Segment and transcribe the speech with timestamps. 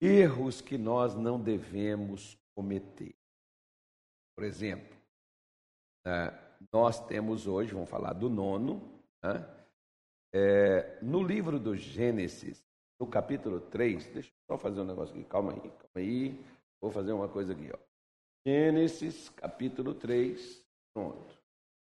[0.00, 3.14] erros que nós não devemos cometer.
[4.36, 4.96] Por exemplo,
[6.06, 6.30] né,
[6.72, 9.46] nós temos hoje, vamos falar do nono, né,
[10.32, 12.64] é, no livro do Gênesis,
[13.00, 16.44] no capítulo 3, deixa eu só fazer um negócio aqui, calma aí, calma aí,
[16.80, 17.78] vou fazer uma coisa aqui, ó.
[18.46, 21.38] Gênesis, capítulo 3, pronto.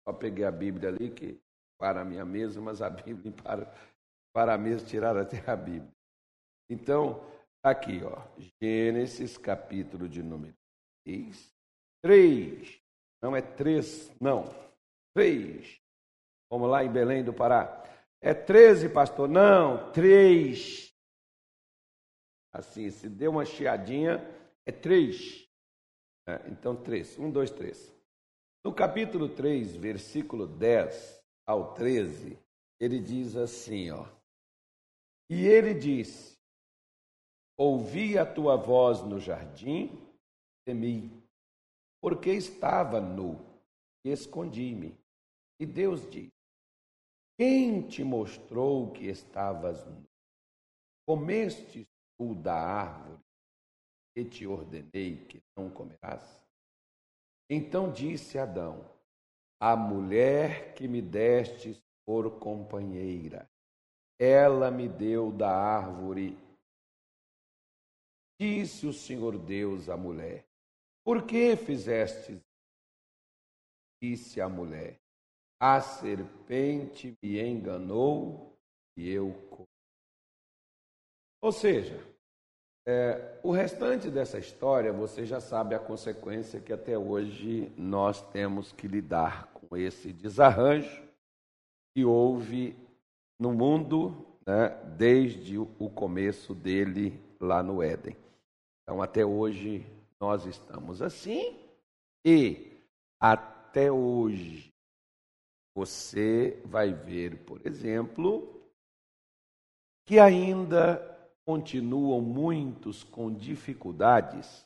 [0.08, 1.42] Só peguei a Bíblia ali, que
[1.80, 3.74] para a minha mesa, mas a Bíblia para,
[4.34, 5.94] para a mesa tiraram até a Bíblia.
[6.70, 7.24] Então,
[7.64, 8.22] aqui, ó,
[8.62, 10.56] Gênesis, capítulo de número
[11.06, 11.54] 3,
[12.02, 12.82] 3,
[13.22, 14.44] não é 3, não,
[15.14, 15.80] 3.
[16.50, 17.84] Vamos lá em Belém do Pará.
[18.22, 19.30] É 13, pastor?
[19.30, 20.94] Não, 3.
[22.52, 24.18] Assim, se deu uma chiadinha,
[24.66, 25.48] é 3.
[26.28, 27.20] É, então, 3.
[27.20, 27.94] 1, 2, 3.
[28.66, 32.38] No capítulo 3, versículo 10 ao 13,
[32.80, 34.06] ele diz assim, ó.
[35.30, 36.39] E ele disse:
[37.62, 39.92] Ouvi a tua voz no jardim,
[40.66, 41.12] temi,
[42.02, 43.38] porque estava nu
[44.06, 44.98] e escondi-me.
[45.60, 46.32] E Deus disse:
[47.38, 50.06] Quem te mostrou que estavas nu?
[51.06, 51.86] Comeste
[52.18, 53.20] tu da árvore
[54.16, 56.48] que te ordenei que não comerás?
[57.50, 58.90] Então disse Adão:
[59.60, 63.50] A mulher que me destes por companheira,
[64.18, 66.38] ela me deu da árvore
[68.40, 70.46] Disse o Senhor Deus à mulher:
[71.04, 72.40] Por que fizeste?
[74.02, 74.98] Disse a mulher:
[75.60, 78.58] A serpente me enganou
[78.96, 79.68] e eu comi.
[81.42, 82.02] Ou seja,
[82.88, 88.72] é, o restante dessa história você já sabe a consequência que até hoje nós temos
[88.72, 91.04] que lidar com esse desarranjo
[91.94, 92.76] que houve
[93.38, 98.16] no mundo né, desde o começo dele lá no Éden.
[98.90, 99.86] Então, até hoje,
[100.20, 101.64] nós estamos assim
[102.26, 102.82] e
[103.22, 104.74] até hoje
[105.76, 108.68] você vai ver, por exemplo,
[110.08, 110.98] que ainda
[111.46, 114.66] continuam muitos com dificuldades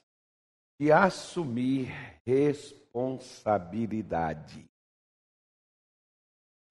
[0.79, 1.89] de assumir
[2.25, 4.65] responsabilidade.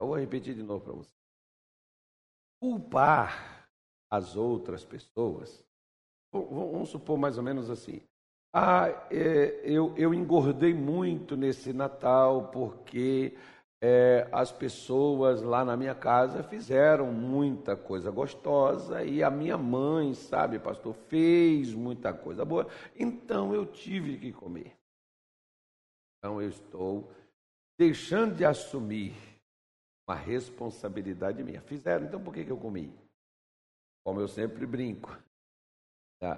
[0.00, 1.12] Eu vou repetir de novo para você.
[2.62, 3.68] Culpar
[4.10, 5.62] as outras pessoas
[6.32, 8.00] Vamos supor mais ou menos assim.
[8.54, 13.36] Ah, é, eu, eu engordei muito nesse Natal porque
[13.80, 20.14] é, as pessoas lá na minha casa fizeram muita coisa gostosa e a minha mãe,
[20.14, 24.76] sabe, pastor, fez muita coisa boa, então eu tive que comer.
[26.18, 27.10] Então eu estou
[27.76, 29.14] deixando de assumir
[30.08, 31.60] uma responsabilidade minha.
[31.60, 32.94] Fizeram, então por que, que eu comi?
[34.04, 35.10] Como eu sempre brinco.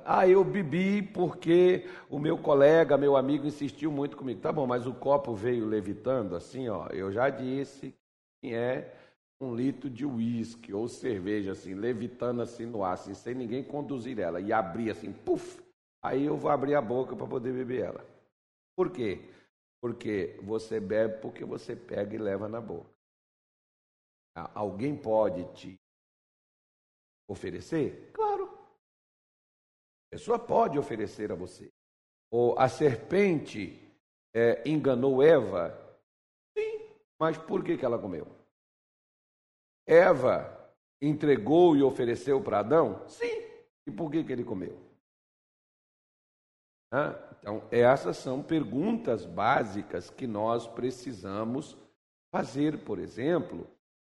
[0.07, 4.41] Ah, eu bebi porque o meu colega, meu amigo insistiu muito comigo.
[4.41, 6.87] Tá bom, mas o copo veio levitando assim, ó.
[6.87, 7.95] Eu já disse
[8.41, 8.95] que é
[9.39, 14.19] um litro de uísque ou cerveja, assim, levitando assim no ar, assim, sem ninguém conduzir
[14.19, 14.41] ela.
[14.41, 15.63] E abrir assim, puf!
[16.03, 18.07] Aí eu vou abrir a boca para poder beber ela.
[18.75, 19.29] Por quê?
[19.83, 22.91] Porque você bebe porque você pega e leva na boca.
[24.55, 25.79] Alguém pode te
[27.29, 28.11] oferecer?
[28.15, 28.34] Claro
[30.15, 31.73] pessoa pode oferecer a você.
[32.31, 33.81] Ou a serpente
[34.33, 35.77] é, enganou Eva?
[36.57, 36.87] Sim,
[37.19, 38.25] mas por que, que ela comeu?
[39.85, 43.05] Eva entregou e ofereceu para Adão?
[43.09, 43.43] Sim,
[43.89, 44.79] e por que, que ele comeu?
[47.41, 51.77] Então, essas são perguntas básicas que nós precisamos
[52.33, 53.67] fazer, por exemplo,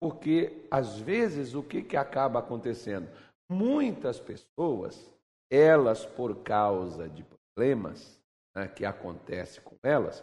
[0.00, 3.10] porque às vezes o que, que acaba acontecendo?
[3.50, 5.17] Muitas pessoas
[5.50, 8.20] elas, por causa de problemas
[8.54, 10.22] né, que acontecem com elas,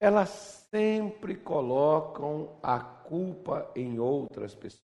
[0.00, 0.28] elas
[0.70, 4.84] sempre colocam a culpa em outras pessoas.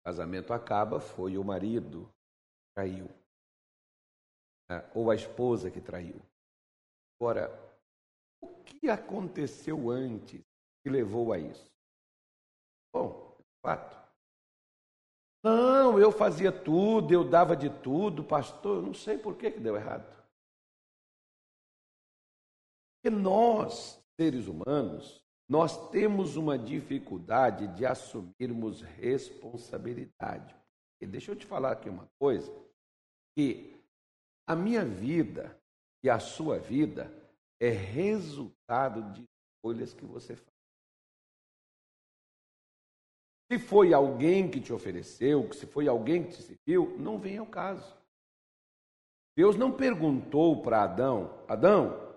[0.00, 3.08] O casamento acaba, foi o marido que traiu,
[4.68, 6.20] né, ou a esposa que traiu.
[7.20, 7.50] Agora,
[8.42, 10.42] o que aconteceu antes
[10.82, 11.70] que levou a isso?
[12.92, 14.01] Bom, fato.
[15.42, 19.58] Não, eu fazia tudo, eu dava de tudo, pastor, eu não sei por que, que
[19.58, 20.06] deu errado.
[22.94, 30.54] Porque nós, seres humanos, nós temos uma dificuldade de assumirmos responsabilidade.
[31.00, 32.50] E deixa eu te falar aqui uma coisa,
[33.36, 33.76] que
[34.46, 35.60] a minha vida
[36.04, 37.12] e a sua vida
[37.60, 39.24] é resultado de
[39.56, 40.51] escolhas que você faz.
[43.52, 47.44] Se foi alguém que te ofereceu, se foi alguém que te serviu, não vem ao
[47.44, 47.94] caso.
[49.36, 52.16] Deus não perguntou para Adão: Adão,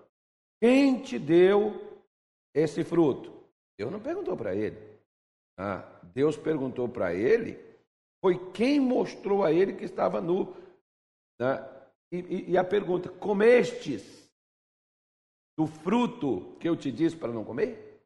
[0.58, 2.00] quem te deu
[2.54, 3.30] esse fruto?
[3.78, 4.78] Deus não perguntou para ele.
[5.58, 5.82] Ah,
[6.14, 7.62] Deus perguntou para ele,
[8.24, 10.56] foi quem mostrou a ele que estava nu.
[11.38, 11.58] Né?
[12.12, 14.26] E, e, e a pergunta: comestes
[15.54, 18.00] do fruto que eu te disse para não comer?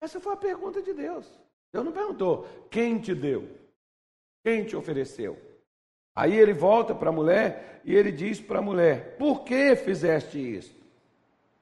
[0.00, 1.47] Essa foi a pergunta de Deus.
[1.72, 3.48] Deus não perguntou quem te deu,
[4.44, 5.38] quem te ofereceu.
[6.14, 10.38] Aí ele volta para a mulher e ele diz para a mulher: Por que fizeste
[10.38, 10.76] isso?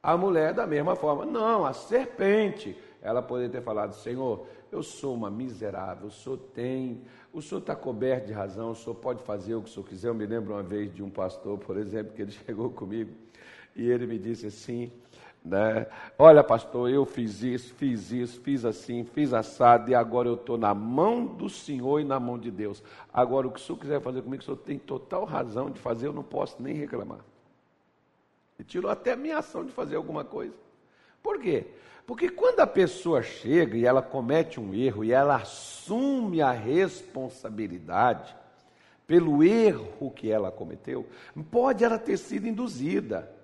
[0.03, 2.77] A mulher, da mesma forma, não, a serpente.
[3.03, 7.03] Ela poderia ter falado: Senhor, eu sou uma miserável, o senhor tem,
[7.33, 10.09] o senhor está coberto de razão, o senhor pode fazer o que o senhor quiser.
[10.09, 13.13] Eu me lembro uma vez de um pastor, por exemplo, que ele chegou comigo
[13.75, 14.91] e ele me disse assim:
[15.47, 15.87] né?
[16.19, 20.59] Olha, pastor, eu fiz isso, fiz isso, fiz assim, fiz assado, e agora eu estou
[20.59, 22.83] na mão do Senhor e na mão de Deus.
[23.13, 26.09] Agora, o que o senhor quiser fazer comigo, o senhor tem total razão de fazer,
[26.09, 27.21] eu não posso nem reclamar.
[28.59, 30.55] E tirou até a minha ação de fazer alguma coisa.
[31.23, 31.67] Por quê?
[32.07, 38.35] Porque quando a pessoa chega e ela comete um erro e ela assume a responsabilidade
[39.07, 41.07] pelo erro que ela cometeu,
[41.51, 43.36] pode ela ter sido induzida.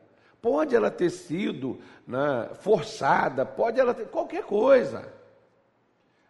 [0.42, 5.10] Pode ela ter sido né, forçada, pode ela ter qualquer coisa.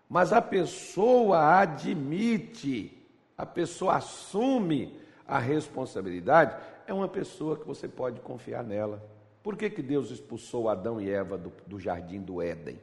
[0.07, 3.03] Mas a pessoa admite,
[3.39, 6.55] a pessoa assume a responsabilidade,
[6.87, 9.03] é uma pessoa que você pode confiar nela.
[9.43, 12.79] Por que, que Deus expulsou Adão e Eva do, do jardim do Éden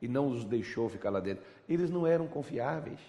[0.00, 1.44] e não os deixou ficar lá dentro?
[1.68, 3.00] Eles não eram confiáveis.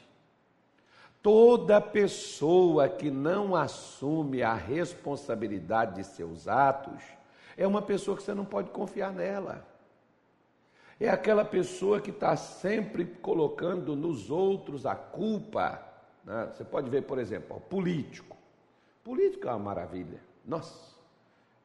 [1.22, 7.04] Toda pessoa que não assume a responsabilidade de seus atos,
[7.62, 9.66] é uma pessoa que você não pode confiar nela.
[11.00, 15.82] É aquela pessoa que está sempre colocando nos outros a culpa.
[16.24, 16.52] Né?
[16.54, 18.36] Você pode ver, por exemplo, o político.
[19.04, 20.22] Político é uma maravilha.
[20.46, 20.74] Nossa,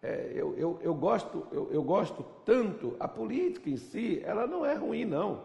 [0.03, 2.95] é, eu, eu, eu, gosto, eu, eu gosto tanto.
[3.01, 5.45] A política em si, ela não é ruim, não.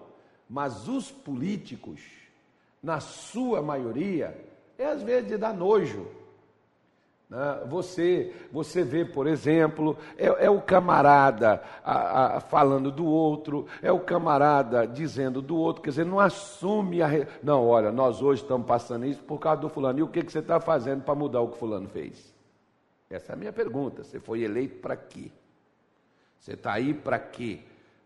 [0.49, 2.01] Mas os políticos,
[2.83, 4.37] na sua maioria,
[4.77, 6.07] é às vezes de dar nojo.
[7.31, 7.63] Né?
[7.67, 13.89] Você, você vê, por exemplo, é, é o camarada a, a, falando do outro, é
[13.89, 17.07] o camarada dizendo do outro, quer dizer, não assume a.
[17.41, 19.99] Não, olha, nós hoje estamos passando isso por causa do fulano.
[19.99, 22.35] E o que, que você está fazendo para mudar o que o fulano fez?
[23.09, 24.03] Essa é a minha pergunta.
[24.03, 25.31] Você foi eleito para quê?
[26.37, 27.59] Você está aí para quê?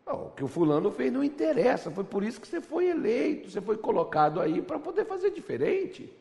[0.06, 3.50] Não, o que o fulano fez não interessa, foi por isso que você foi eleito,
[3.50, 6.14] você foi colocado aí para poder fazer diferente.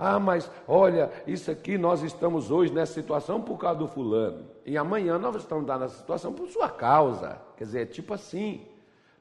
[0.00, 4.46] Ah, mas olha, isso aqui nós estamos hoje nessa situação por causa do fulano.
[4.64, 7.36] E amanhã nós estamos nessa situação por sua causa.
[7.56, 8.64] Quer dizer, é tipo assim.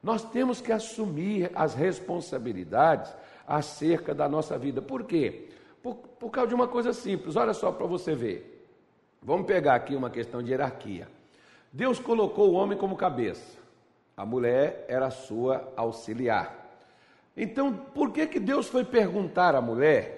[0.03, 3.11] Nós temos que assumir as responsabilidades
[3.47, 4.79] acerca da nossa vida.
[4.79, 5.49] Por quê?
[5.81, 7.35] Por, por causa de uma coisa simples.
[7.35, 8.69] Olha só para você ver.
[9.19, 11.07] Vamos pegar aqui uma questão de hierarquia.
[11.73, 13.57] Deus colocou o homem como cabeça.
[14.15, 16.55] A mulher era sua auxiliar.
[17.35, 20.16] Então, por que, que Deus foi perguntar à mulher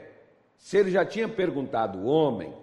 [0.60, 2.54] se ele já tinha perguntado o homem,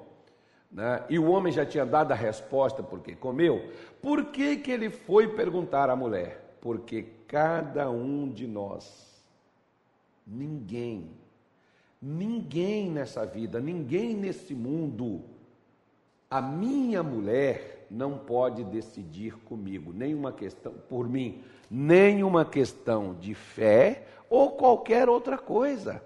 [0.71, 3.73] né, e o homem já tinha dado a resposta porque comeu,
[4.03, 6.57] por que, que ele foi perguntar à mulher?
[6.61, 9.25] Porque cada um de nós,
[10.27, 11.11] ninguém,
[12.01, 15.25] ninguém nessa vida, ninguém nesse mundo,
[16.31, 24.07] a minha mulher não pode decidir comigo, nenhuma questão, por mim, nenhuma questão de fé
[24.29, 26.03] ou qualquer outra coisa.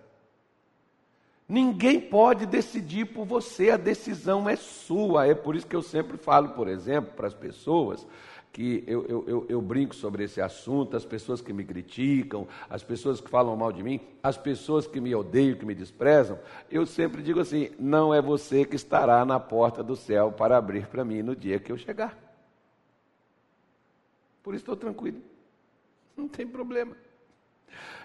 [1.50, 5.26] Ninguém pode decidir por você, a decisão é sua.
[5.26, 8.06] É por isso que eu sempre falo, por exemplo, para as pessoas
[8.52, 12.84] que eu, eu, eu, eu, brinco sobre esse assunto, as pessoas que me criticam, as
[12.84, 16.38] pessoas que falam mal de mim, as pessoas que me odeiam, que me desprezam,
[16.70, 20.86] eu sempre digo assim: não é você que estará na porta do céu para abrir
[20.86, 22.16] para mim no dia que eu chegar.
[24.40, 25.20] Por isso estou tranquilo,
[26.16, 26.96] não tem problema.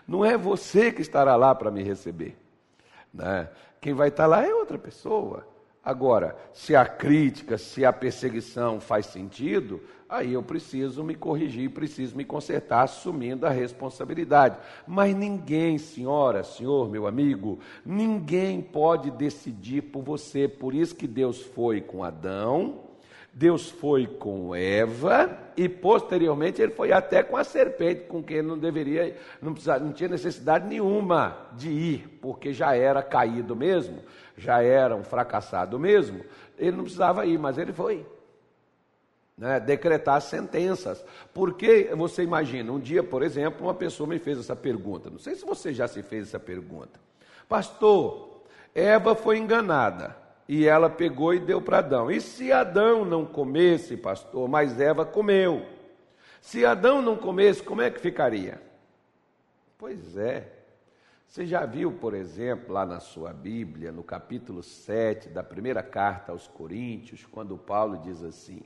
[0.08, 2.36] Não é você que estará lá para me receber.
[3.16, 3.50] Né?
[3.80, 5.48] Quem vai estar lá é outra pessoa.
[5.84, 12.18] Agora, se a crítica, se a perseguição faz sentido, aí eu preciso me corrigir, preciso
[12.18, 14.58] me consertar, assumindo a responsabilidade.
[14.88, 20.48] Mas ninguém, senhora, senhor, meu amigo, ninguém pode decidir por você.
[20.48, 22.85] Por isso que Deus foi com Adão,
[23.38, 28.58] Deus foi com Eva e posteriormente ele foi até com a serpente, com quem não
[28.58, 34.00] deveria, não, precisava, não tinha necessidade nenhuma de ir, porque já era caído mesmo,
[34.38, 36.24] já era um fracassado mesmo,
[36.58, 38.06] ele não precisava ir, mas ele foi.
[39.38, 41.04] Né, decretar sentenças.
[41.34, 45.10] Porque você imagina, um dia, por exemplo, uma pessoa me fez essa pergunta.
[45.10, 46.98] Não sei se você já se fez essa pergunta.
[47.50, 50.25] Pastor, Eva foi enganada.
[50.48, 52.12] E ela pegou e deu para Adão.
[52.12, 55.66] E se Adão não comesse, pastor, mas Eva comeu.
[56.42, 58.62] Se Adão não comesse, como é que ficaria?
[59.78, 60.52] Pois é.
[61.28, 66.32] Você já viu, por exemplo, lá na sua Bíblia, no capítulo 7 da primeira carta
[66.32, 68.62] aos Coríntios, quando Paulo diz assim: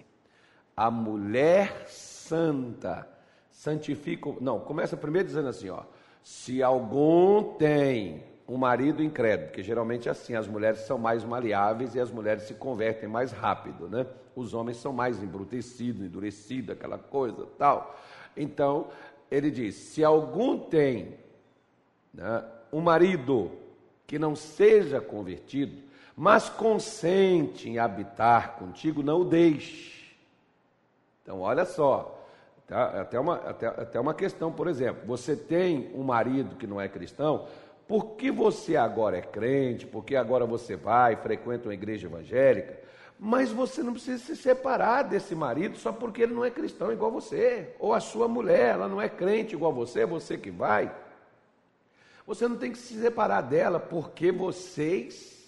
[0.76, 3.08] A mulher santa
[3.50, 4.36] santifica.
[4.40, 5.84] Não, começa primeiro dizendo assim: ó,
[6.22, 11.94] se algum tem um marido incrédulo, porque geralmente é assim, as mulheres são mais maleáveis
[11.94, 14.08] e as mulheres se convertem mais rápido, né?
[14.36, 17.96] Os homens são mais embrutecidos, endurecidos, aquela coisa, tal.
[18.36, 18.88] Então,
[19.30, 21.14] ele diz: se algum tem
[22.12, 23.52] né, um marido
[24.08, 25.84] que não seja convertido,
[26.16, 30.16] mas consente em habitar contigo, não o deixe.
[31.22, 32.20] Então, olha só,
[32.66, 33.02] tá?
[33.02, 36.88] até, uma, até, até uma questão, por exemplo, você tem um marido que não é
[36.90, 37.48] cristão,
[37.90, 42.80] porque você agora é crente, porque agora você vai, frequenta uma igreja evangélica,
[43.20, 47.10] mas você não precisa se separar desse marido só porque ele não é cristão igual
[47.10, 50.96] você, ou a sua mulher, ela não é crente igual você, você que vai.
[52.28, 55.39] Você não tem que se separar dela porque vocês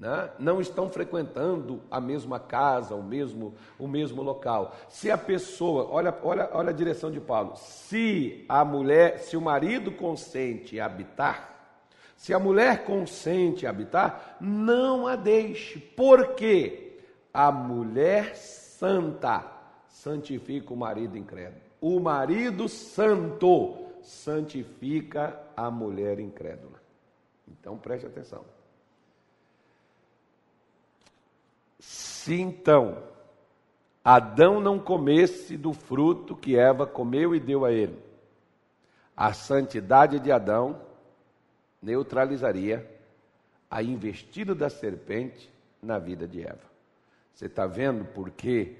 [0.00, 4.74] né, não estão frequentando a mesma casa, o mesmo, o mesmo local.
[4.88, 9.42] Se a pessoa, olha, olha, olha a direção de Paulo, se a mulher, se o
[9.42, 11.50] marido consente habitar,
[12.16, 16.98] se a mulher consente habitar, não a deixe, porque
[17.32, 19.44] a mulher santa
[19.86, 21.60] santifica o marido incrédulo.
[21.78, 26.80] O marido santo santifica a mulher incrédula.
[27.46, 28.44] Então preste atenção.
[32.20, 32.98] Se então
[34.04, 37.98] Adão não comesse do fruto que Eva comeu e deu a ele,
[39.16, 40.78] a santidade de Adão
[41.80, 42.86] neutralizaria
[43.70, 45.50] a investida da serpente
[45.82, 46.60] na vida de Eva.
[47.32, 48.76] Você está vendo por que,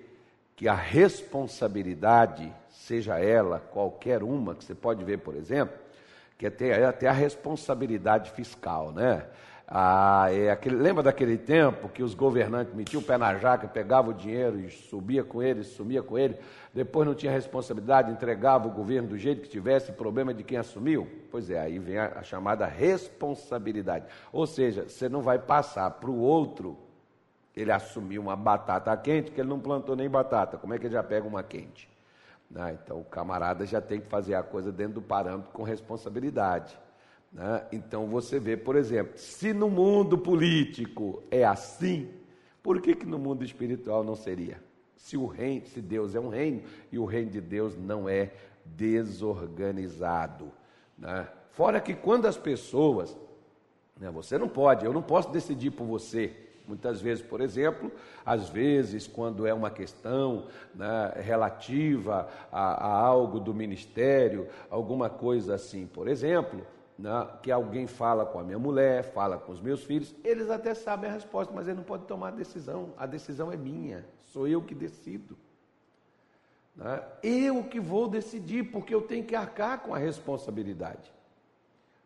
[0.54, 5.78] que a responsabilidade, seja ela qualquer uma, que você pode ver, por exemplo,
[6.36, 9.26] que é até a responsabilidade fiscal, né?
[9.72, 14.10] Ah, é aquele, lembra daquele tempo que os governantes metiam o pé na jaca, pegavam
[14.10, 16.36] o dinheiro e subia com ele, sumia com ele,
[16.74, 21.06] depois não tinha responsabilidade, entregava o governo do jeito que tivesse, problema de quem assumiu?
[21.30, 24.06] Pois é, aí vem a, a chamada responsabilidade.
[24.32, 26.76] Ou seja, você não vai passar para o outro,
[27.54, 30.94] ele assumiu uma batata quente, que ele não plantou nem batata, como é que ele
[30.94, 31.88] já pega uma quente?
[32.56, 36.76] Ah, então o camarada já tem que fazer a coisa dentro do parâmetro com responsabilidade.
[37.32, 37.64] Né?
[37.72, 42.08] Então você vê, por exemplo, se no mundo político é assim,
[42.62, 44.62] por que, que no mundo espiritual não seria?
[44.96, 48.32] Se o reino, se Deus é um reino e o reino de Deus não é
[48.64, 50.50] desorganizado.
[50.98, 51.26] Né?
[51.52, 53.16] Fora que quando as pessoas,
[53.98, 56.34] né, você não pode, eu não posso decidir por você.
[56.66, 57.90] Muitas vezes, por exemplo,
[58.24, 65.54] às vezes, quando é uma questão né, relativa a, a algo do ministério, alguma coisa
[65.54, 66.64] assim, por exemplo,
[67.00, 70.74] né, que alguém fala com a minha mulher, fala com os meus filhos, eles até
[70.74, 72.90] sabem a resposta, mas ele não pode tomar a decisão.
[72.98, 75.36] A decisão é minha, sou eu que decido.
[76.76, 77.02] Né?
[77.22, 81.10] Eu que vou decidir, porque eu tenho que arcar com a responsabilidade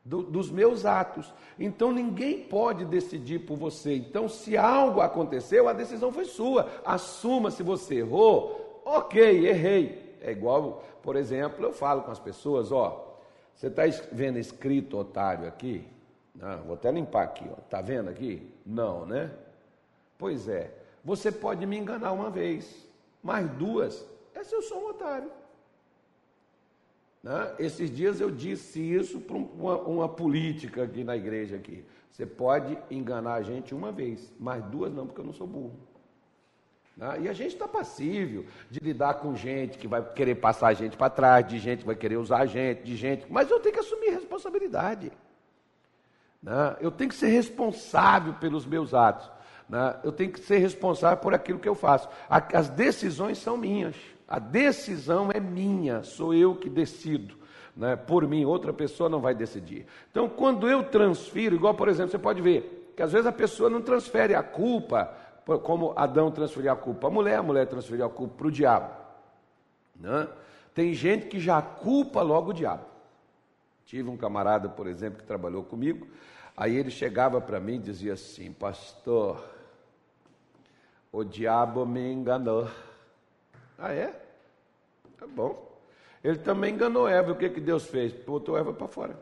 [0.05, 1.33] do, dos meus atos.
[1.59, 3.97] Então ninguém pode decidir por você.
[3.97, 6.71] Então, se algo aconteceu, a decisão foi sua.
[6.85, 10.17] Assuma se você errou, ok, errei.
[10.21, 13.14] É igual, por exemplo, eu falo com as pessoas, ó.
[13.55, 13.83] Você está
[14.13, 15.87] vendo escrito otário aqui?
[16.65, 17.55] Vou até limpar aqui, ó.
[17.63, 18.51] Tá vendo aqui?
[18.67, 19.31] Não, né?
[20.19, 20.73] Pois é.
[21.05, 22.89] Você pode me enganar uma vez,
[23.23, 24.05] mais duas.
[24.35, 25.31] É se eu sou um otário.
[27.23, 27.55] Né?
[27.59, 31.85] Esses dias eu disse isso para uma, uma, política aqui na igreja aqui.
[32.11, 35.79] Você pode enganar a gente uma vez, mais duas não, porque eu não sou burro.
[36.97, 37.23] Né?
[37.23, 40.97] E a gente está passível de lidar com gente que vai querer passar a gente
[40.97, 43.27] para trás, de gente que vai querer usar a gente, de gente.
[43.29, 45.13] Mas eu tenho que assumir responsabilidade.
[46.43, 46.77] Né?
[46.81, 49.31] Eu tenho que ser responsável pelos meus atos.
[49.69, 49.97] Né?
[50.05, 52.09] Eu tenho que ser responsável por aquilo que eu faço.
[52.29, 53.97] As decisões são minhas.
[54.29, 57.37] A decisão é minha, sou eu que decido.
[57.77, 57.97] Né?
[57.97, 59.87] Por mim, outra pessoa não vai decidir.
[60.11, 63.69] Então, quando eu transfiro, igual por exemplo, você pode ver que às vezes a pessoa
[63.69, 65.13] não transfere a culpa
[65.63, 68.95] como Adão transferiu a culpa a mulher, a mulher transferiu a culpa para o diabo.
[69.97, 70.29] Né?
[70.75, 72.85] Tem gente que já culpa logo o diabo.
[73.85, 76.09] Tive um camarada, por exemplo, que trabalhou comigo,
[76.57, 79.45] aí ele chegava para mim e dizia assim: Pastor,
[81.13, 82.69] o diabo me enganou.
[83.79, 84.21] Ah, é?
[85.19, 85.73] Tá bom.
[86.23, 87.33] Ele também enganou Eva.
[87.33, 88.13] O que, que Deus fez?
[88.13, 89.19] Botou Eva para fora.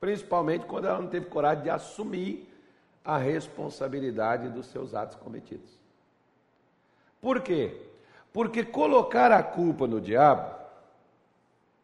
[0.00, 2.53] Principalmente quando ela não teve coragem de assumir
[3.04, 5.78] a responsabilidade dos seus atos cometidos.
[7.20, 7.80] Por quê?
[8.32, 10.54] Porque colocar a culpa no diabo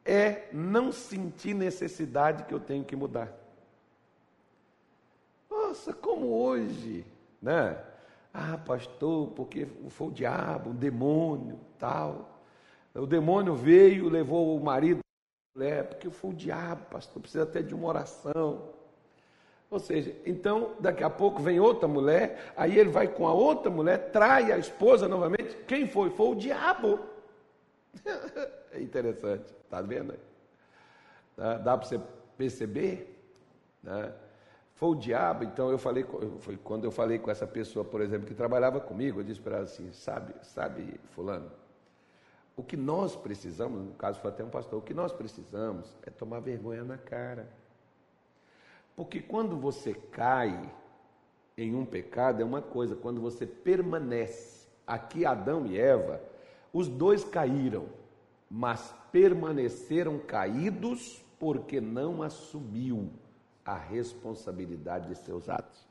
[0.04, 3.30] é não sentir necessidade que eu tenho que mudar.
[5.48, 7.04] Nossa, como hoje,
[7.40, 7.78] né?
[8.32, 12.40] Ah, pastor, porque foi o diabo, o demônio, tal.
[12.94, 15.00] O demônio veio, levou o marido,
[15.58, 18.79] é porque foi o diabo, pastor, precisa até de uma oração.
[19.70, 23.70] Ou seja, então daqui a pouco vem outra mulher, aí ele vai com a outra
[23.70, 25.56] mulher, trai a esposa novamente.
[25.68, 26.10] Quem foi?
[26.10, 26.98] Foi o diabo.
[28.72, 30.14] É interessante, está vendo?
[31.36, 32.00] Dá, dá para você
[32.38, 33.20] perceber?
[33.82, 34.12] Né?
[34.76, 36.06] Foi o diabo, então eu falei,
[36.38, 39.56] foi quando eu falei com essa pessoa, por exemplo, que trabalhava comigo, eu disse para
[39.56, 41.50] ela assim, sabe, sabe, fulano,
[42.56, 46.10] o que nós precisamos, no caso foi até um pastor, o que nós precisamos é
[46.10, 47.48] tomar vergonha na cara.
[49.00, 50.70] Porque quando você cai
[51.56, 54.68] em um pecado é uma coisa, quando você permanece.
[54.86, 56.20] Aqui Adão e Eva,
[56.70, 57.86] os dois caíram,
[58.50, 63.08] mas permaneceram caídos porque não assumiu
[63.64, 65.88] a responsabilidade de seus atos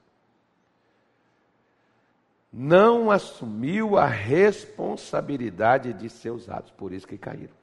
[2.51, 7.53] não assumiu a responsabilidade de seus atos, por isso que caíram.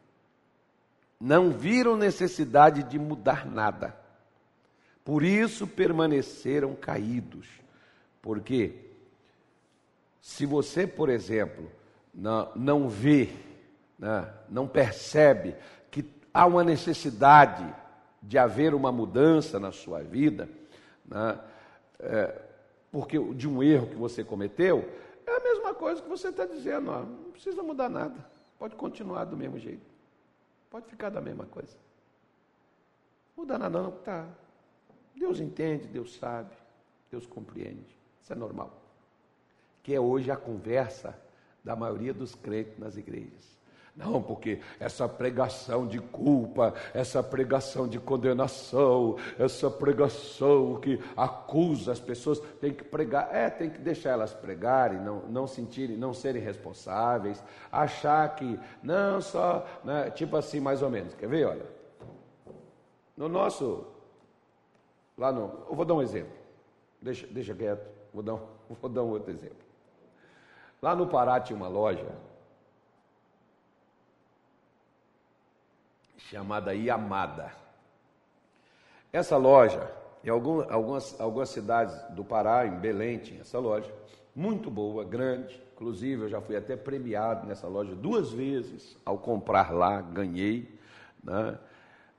[1.20, 4.05] Não viram necessidade de mudar nada.
[5.06, 7.46] Por isso permaneceram caídos.
[8.20, 8.90] Porque
[10.20, 11.70] se você, por exemplo,
[12.12, 13.32] não, vê,
[13.96, 15.54] né, não percebe
[15.92, 17.72] que há uma necessidade
[18.20, 20.48] de haver uma mudança na sua vida,
[21.04, 21.38] né,
[22.00, 22.42] é,
[22.90, 24.92] porque de um erro que você cometeu,
[25.24, 28.26] é a mesma coisa que você está dizendo, ó, não precisa mudar nada,
[28.58, 29.86] pode continuar do mesmo jeito,
[30.68, 31.76] pode ficar da mesma coisa.
[33.36, 34.26] Muda nada não, tá.
[35.16, 36.54] Deus entende, Deus sabe,
[37.10, 38.70] Deus compreende, isso é normal.
[39.82, 41.18] Que é hoje a conversa
[41.64, 43.56] da maioria dos crentes nas igrejas.
[43.96, 52.00] Não, porque essa pregação de culpa, essa pregação de condenação, essa pregação que acusa as
[52.00, 56.42] pessoas, tem que pregar, é, tem que deixar elas pregarem, não, não sentirem, não serem
[56.42, 61.14] responsáveis, achar que, não, só, né, tipo assim, mais ou menos.
[61.14, 61.46] Quer ver?
[61.46, 61.66] Olha,
[63.16, 63.95] no nosso,
[65.16, 66.32] lá no, eu vou dar um exemplo,
[67.00, 68.46] deixa, deixa quieto, vou dar, um,
[68.80, 69.66] vou dar um outro exemplo.
[70.80, 72.14] Lá no Pará tinha uma loja
[76.16, 77.52] chamada Yamada.
[79.12, 79.90] Essa loja,
[80.22, 83.92] em algumas, algumas cidades do Pará, em Belém, tinha essa loja,
[84.34, 85.60] muito boa, grande.
[85.74, 88.96] Inclusive, eu já fui até premiado nessa loja duas vezes.
[89.04, 90.78] Ao comprar lá, ganhei.
[91.22, 91.58] Né?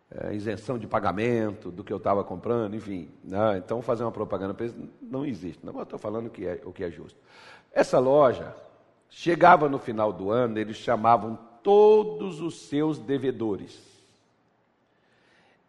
[0.09, 3.09] É, isenção de pagamento do que eu estava comprando, enfim.
[3.23, 3.57] Né?
[3.57, 5.65] Então, fazer uma propaganda para eles não existe.
[5.65, 7.19] Não, eu estou falando que, é, o que é justo.
[7.73, 8.55] Essa loja,
[9.09, 13.97] chegava no final do ano, eles chamavam todos os seus devedores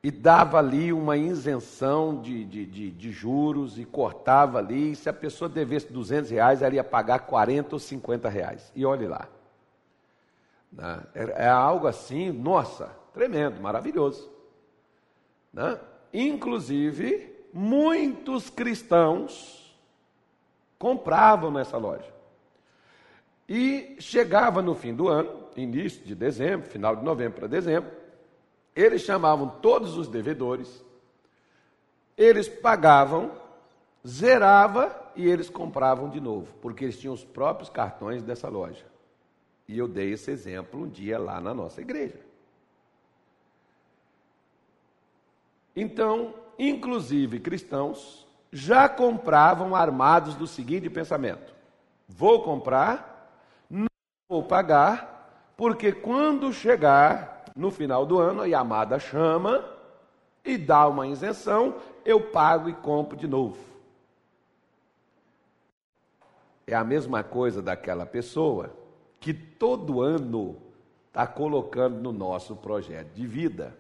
[0.03, 4.93] e dava ali uma isenção de, de, de, de, juros e cortava ali.
[4.93, 8.73] E se a pessoa devesse 200 reais, ela ia pagar 40 ou 50 reais.
[8.77, 9.29] E olhe lá.
[10.73, 11.03] Né?
[11.15, 14.31] É algo assim, nossa, tremendo, maravilhoso.
[15.53, 15.77] Né?
[16.15, 19.77] Inclusive, muitos cristãos
[20.79, 22.15] compravam nessa loja.
[23.49, 27.91] E chegava no fim do ano, início de dezembro, final de novembro para dezembro,
[28.77, 30.85] eles chamavam todos os devedores,
[32.17, 33.33] eles pagavam,
[34.07, 38.87] zerava e eles compravam de novo, porque eles tinham os próprios cartões dessa loja.
[39.67, 42.28] E eu dei esse exemplo um dia lá na nossa igreja.
[45.81, 51.55] Então, inclusive cristãos já compravam armados do seguinte pensamento:
[52.09, 53.87] vou comprar, não
[54.29, 59.65] vou pagar, porque quando chegar no final do ano, a Yamada chama
[60.45, 63.59] e dá uma isenção, eu pago e compro de novo.
[66.67, 68.75] É a mesma coisa daquela pessoa
[69.21, 70.57] que todo ano
[71.07, 73.77] está colocando no nosso projeto de vida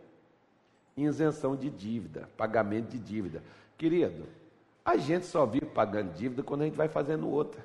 [1.04, 3.42] isenção de dívida, pagamento de dívida.
[3.76, 4.24] Querido,
[4.84, 7.64] a gente só vive pagando dívida quando a gente vai fazendo outra.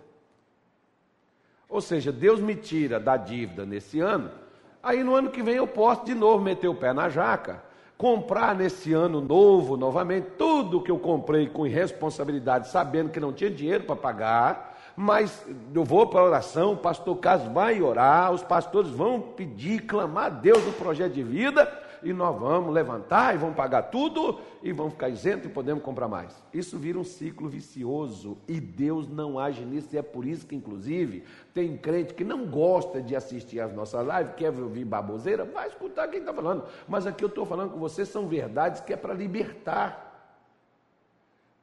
[1.67, 4.43] Ou seja, Deus me tira da dívida nesse ano
[4.83, 7.63] Aí no ano que vem eu posso de novo meter o pé na jaca,
[7.97, 13.49] comprar nesse ano novo, novamente, tudo que eu comprei com irresponsabilidade, sabendo que não tinha
[13.49, 18.43] dinheiro para pagar, mas eu vou para a oração, o pastor Carlos vai orar, os
[18.43, 21.65] pastores vão pedir, clamar a Deus no projeto de vida,
[22.03, 26.07] e nós vamos levantar e vamos pagar tudo e vamos ficar isento e podemos comprar
[26.07, 26.43] mais.
[26.53, 30.55] Isso vira um ciclo vicioso e Deus não age nisso e é por isso que,
[30.55, 35.67] inclusive, tem crente que não gosta de assistir às nossas lives, quer ouvir baboseira, vai
[35.67, 36.63] escutar quem está falando.
[36.87, 40.11] Mas aqui eu estou falando com você são verdades que é para libertar.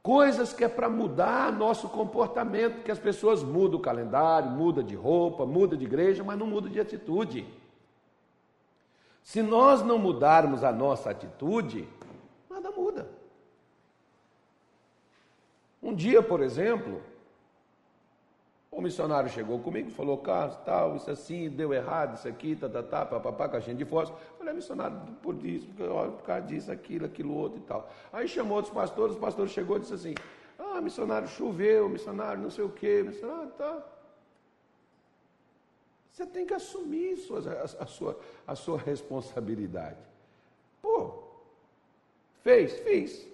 [0.03, 4.95] Coisas que é para mudar nosso comportamento, que as pessoas mudam o calendário, muda de
[4.95, 7.47] roupa, muda de igreja, mas não muda de atitude.
[9.23, 11.89] Se nós não mudarmos a nossa atitude,
[12.49, 13.09] nada muda.
[15.83, 17.03] Um dia, por exemplo,
[18.71, 22.83] o missionário chegou comigo falou, Carlos, tal, isso assim, deu errado, isso aqui, tá, tá,
[22.83, 24.21] tá, papapá, caixinha de fósforo.
[24.39, 27.91] Falei, missionário, por isso, olha, por causa disso, aquilo, aquilo outro e tal.
[28.13, 30.15] Aí chamou outros pastores, o pastor chegou e disse assim,
[30.59, 33.83] ah, missionário, choveu, missionário, não sei o quê, missionário, tá.
[36.13, 39.99] Você tem que assumir a, a, sua, a sua responsabilidade.
[40.83, 41.23] Pô,
[42.43, 43.27] fez, fiz.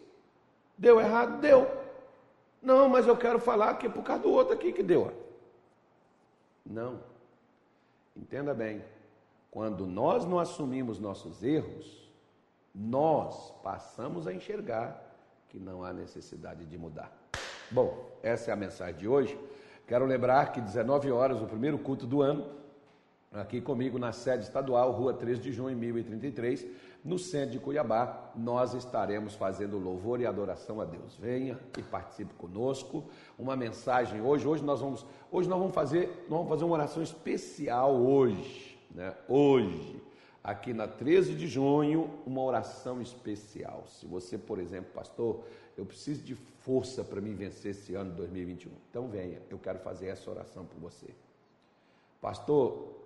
[0.77, 1.67] Deu errado, deu.
[2.63, 5.13] Não, mas eu quero falar que é por causa do outro aqui que deu.
[6.65, 7.01] Não.
[8.15, 8.85] Entenda bem,
[9.51, 12.11] quando nós não assumimos nossos erros,
[12.75, 15.03] nós passamos a enxergar
[15.49, 17.11] que não há necessidade de mudar.
[17.71, 19.39] Bom, essa é a mensagem de hoje.
[19.87, 22.51] Quero lembrar que 19 horas, o primeiro culto do ano,
[23.33, 26.67] aqui comigo na sede estadual, Rua 3 de Junho, 1033,
[27.05, 31.17] no centro de Cuiabá, nós estaremos fazendo louvor e adoração a Deus.
[31.17, 33.05] Venha e participe conosco.
[33.39, 37.03] Uma mensagem hoje, hoje nós vamos, hoje nós vamos fazer, nós vamos fazer uma oração
[37.03, 39.15] especial hoje, né?
[39.29, 40.03] Hoje,
[40.43, 43.85] aqui na 13 de junho, uma oração especial.
[43.87, 45.45] Se você, por exemplo, pastor,
[45.77, 48.73] eu preciso de força para me vencer esse ano de 2021.
[48.91, 51.15] Então venha, eu quero fazer essa oração por você.
[52.21, 53.05] Pastor,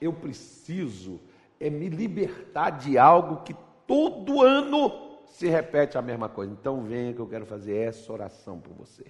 [0.00, 1.20] eu preciso
[1.58, 3.54] é me libertar de algo que
[3.86, 6.52] todo ano se repete a mesma coisa.
[6.52, 9.06] Então venha que eu quero fazer essa oração por você.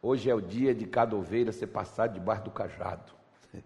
[0.00, 3.12] Hoje é o dia de cada ovelha ser passada debaixo do cajado.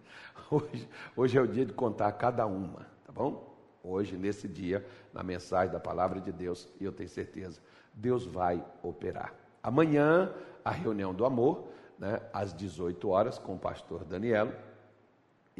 [0.49, 3.55] Hoje, hoje é o dia de contar cada uma, tá bom?
[3.81, 7.61] Hoje, nesse dia, na mensagem da palavra de Deus, e eu tenho certeza,
[7.93, 9.33] Deus vai operar.
[9.63, 10.33] Amanhã,
[10.65, 14.51] a reunião do amor, né, às 18 horas, com o pastor Danielo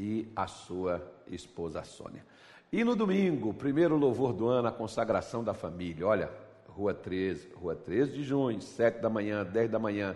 [0.01, 2.25] e a sua esposa Sônia.
[2.73, 6.07] E no domingo, primeiro louvor do ano, a consagração da família.
[6.07, 6.31] Olha,
[6.69, 10.15] Rua 13, Rua 13 de junho, 7 da manhã, 10 da manhã,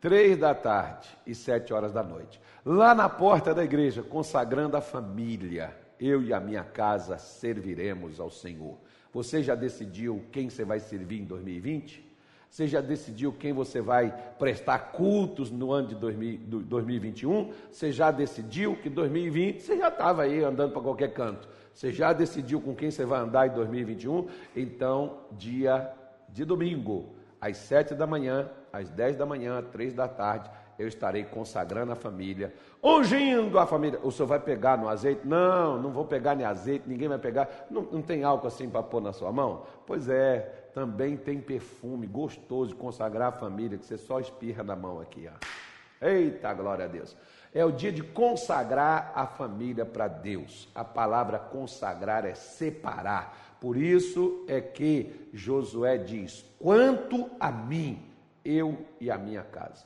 [0.00, 2.40] 3 da tarde e 7 horas da noite.
[2.66, 8.30] Lá na porta da igreja, consagrando a família, eu e a minha casa serviremos ao
[8.30, 8.76] Senhor.
[9.12, 12.11] Você já decidiu quem você vai servir em 2020?
[12.52, 17.50] Você já decidiu quem você vai prestar cultos no ano de 2021?
[17.70, 21.48] Você já decidiu que 2020 você já estava aí andando para qualquer canto.
[21.72, 24.28] Você já decidiu com quem você vai andar em 2021?
[24.54, 25.94] Então, dia
[26.28, 31.24] de domingo, às 7 da manhã, às 10 da manhã, 3 da tarde, eu estarei
[31.24, 33.98] consagrando a família, ungindo a família.
[34.02, 35.26] O senhor vai pegar no azeite?
[35.26, 37.66] Não, não vou pegar nem azeite, ninguém vai pegar.
[37.70, 39.62] Não, não tem álcool assim para pôr na sua mão?
[39.86, 44.74] Pois é, também tem perfume gostoso de consagrar a família, que você só espirra na
[44.74, 45.28] mão aqui.
[45.28, 46.06] Ó.
[46.06, 47.16] Eita, glória a Deus.
[47.54, 50.68] É o dia de consagrar a família para Deus.
[50.74, 53.56] A palavra consagrar é separar.
[53.60, 58.02] Por isso é que Josué diz: quanto a mim,
[58.44, 59.84] eu e a minha casa.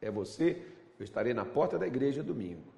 [0.00, 0.62] É você,
[0.98, 2.72] eu estarei na porta da igreja domingo.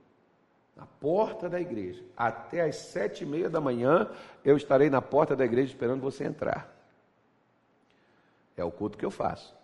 [0.77, 2.03] Na porta da igreja.
[2.17, 4.09] Até às sete e meia da manhã,
[4.45, 6.74] eu estarei na porta da igreja esperando você entrar.
[8.57, 9.55] É o culto que eu faço.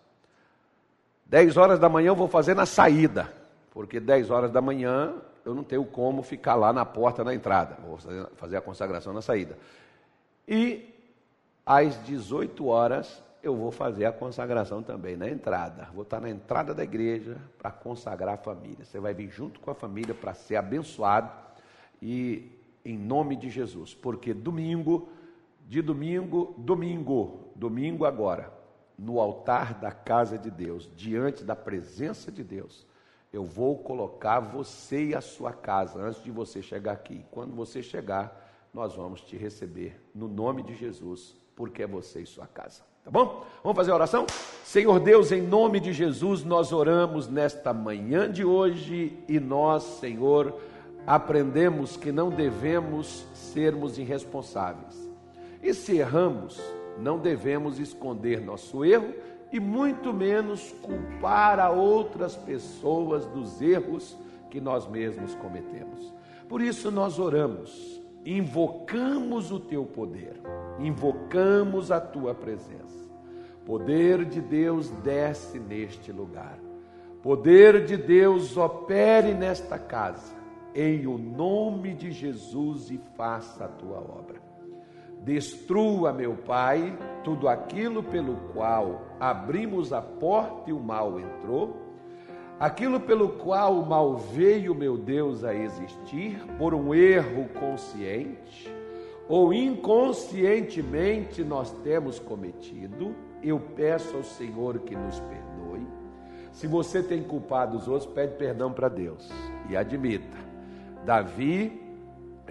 [1.25, 3.31] 10 horas da manhã eu vou fazer na saída,
[3.71, 5.13] porque 10 horas da manhã
[5.45, 7.77] eu não tenho como ficar lá na porta na entrada.
[7.85, 7.97] Vou
[8.35, 9.57] fazer a consagração na saída.
[10.47, 10.93] E
[11.65, 15.87] às 18 horas eu vou fazer a consagração também na entrada.
[15.93, 18.85] Vou estar na entrada da igreja para consagrar a família.
[18.85, 21.31] Você vai vir junto com a família para ser abençoado
[22.01, 22.51] e
[22.83, 25.09] em nome de Jesus, porque domingo,
[25.67, 28.51] de domingo, domingo, domingo agora,
[29.01, 32.85] no altar da casa de Deus, diante da presença de Deus,
[33.33, 37.25] eu vou colocar você e a sua casa antes de você chegar aqui.
[37.31, 42.27] Quando você chegar, nós vamos te receber no nome de Jesus, porque é você e
[42.27, 42.83] sua casa.
[43.03, 43.43] Tá bom?
[43.63, 44.27] Vamos fazer a oração?
[44.63, 50.55] Senhor Deus, em nome de Jesus, nós oramos nesta manhã de hoje e nós, Senhor,
[51.07, 55.09] aprendemos que não devemos sermos irresponsáveis.
[55.63, 56.61] E se erramos,
[56.97, 59.13] não devemos esconder nosso erro
[59.51, 64.17] e muito menos culpar a outras pessoas dos erros
[64.49, 66.13] que nós mesmos cometemos.
[66.47, 70.39] Por isso nós oramos invocamos o teu poder,
[70.79, 73.01] invocamos a tua presença.
[73.65, 76.59] Poder de Deus desce neste lugar.
[77.21, 80.35] Poder de Deus opere nesta casa.
[80.73, 84.50] Em o nome de Jesus e faça a tua obra.
[85.21, 91.77] Destrua, meu Pai, tudo aquilo pelo qual abrimos a porta e o mal entrou,
[92.59, 98.81] aquilo pelo qual o mal veio, meu Deus, a existir por um erro consciente
[99.31, 105.87] ou inconscientemente nós temos cometido, eu peço ao Senhor que nos perdoe.
[106.51, 109.31] Se você tem culpado os outros, pede perdão para Deus
[109.69, 110.37] e admita.
[111.05, 111.80] Davi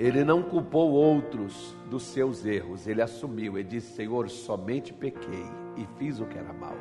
[0.01, 5.45] ele não culpou outros dos seus erros, ele assumiu, ele disse: Senhor, somente pequei
[5.77, 6.75] e fiz o que era mal.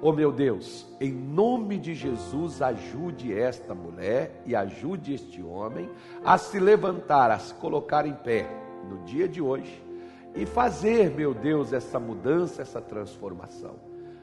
[0.00, 5.90] Oh meu Deus, em nome de Jesus, ajude esta mulher e ajude este homem
[6.24, 8.48] a se levantar, a se colocar em pé
[8.88, 9.82] no dia de hoje
[10.32, 13.74] e fazer, meu Deus, essa mudança, essa transformação.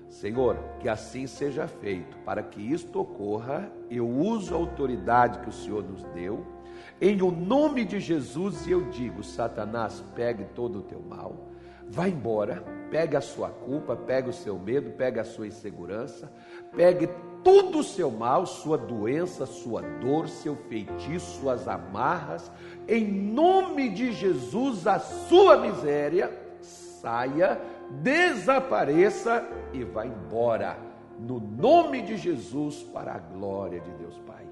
[0.10, 2.18] Senhor, que assim seja feito.
[2.20, 6.60] Para que isto ocorra, eu uso a autoridade que o Senhor nos deu
[7.02, 11.48] em o nome de Jesus, eu digo: Satanás, pegue todo o teu mal,
[11.88, 16.30] vá embora, pegue a sua culpa, pegue o seu medo, pegue a sua insegurança,
[16.76, 17.10] pegue
[17.42, 22.52] todo o seu mal, sua doença, sua dor, seu feitiço, suas amarras,
[22.86, 26.30] em nome de Jesus, a sua miséria
[26.62, 27.62] saia,
[28.02, 30.78] desapareça e vá embora,
[31.20, 34.48] no nome de Jesus, para a glória de Deus Pai.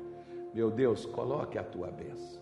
[0.53, 2.41] Meu Deus, coloque a tua bênção.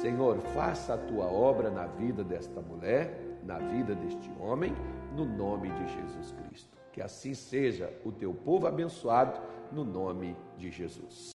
[0.00, 4.74] Senhor, faça a tua obra na vida desta mulher, na vida deste homem,
[5.14, 6.78] no nome de Jesus Cristo.
[6.92, 9.40] Que assim seja o teu povo abençoado,
[9.70, 11.14] no nome de Jesus.